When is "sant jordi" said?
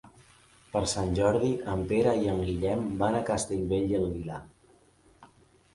0.93-1.51